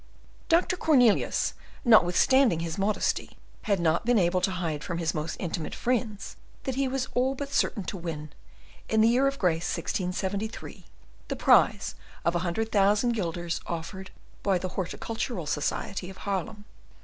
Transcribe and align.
Dr. 0.49 0.77
Cornelius, 0.77 1.53
notwithstanding 1.85 2.57
all 2.57 2.63
his 2.65 2.79
modesty, 2.79 3.37
had 3.65 3.79
not 3.79 4.03
been 4.03 4.17
able 4.17 4.41
to 4.41 4.49
hide 4.49 4.83
from 4.83 4.97
his 4.97 5.13
most 5.13 5.35
intimate 5.39 5.75
friends 5.75 6.37
that 6.63 6.73
he 6.73 6.87
was 6.87 7.07
all 7.13 7.35
but 7.35 7.53
certain 7.53 7.83
to 7.83 7.97
win, 7.97 8.31
in 8.89 9.01
the 9.01 9.07
year 9.09 9.27
of 9.27 9.37
grace 9.37 9.57
1673, 9.77 10.85
the 11.27 11.35
prize 11.35 11.93
of 12.25 12.33
a 12.33 12.39
hundred 12.39 12.71
thousand 12.71 13.11
guilders 13.11 13.61
offered 13.67 14.09
by 14.41 14.57
the 14.57 14.69
Horticultural 14.69 15.45
Society 15.45 16.09
of 16.09 16.17
Haarlem. 16.17 16.65